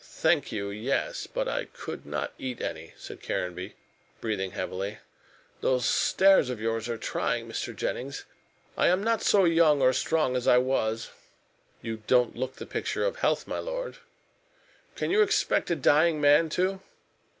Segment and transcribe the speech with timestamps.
[0.00, 1.26] "Thank you, yes.
[1.26, 3.74] But I could not eat any," said Caranby,
[4.20, 4.98] breathing heavily.
[5.60, 7.74] "Those stairs of yours are trying, Mr.
[7.74, 8.24] Jennings.
[8.76, 11.10] I am not so young or so strong as I was."
[11.82, 13.96] "You don't look the picture of health, my lord."
[14.94, 16.80] "Can you expect a dying man to?"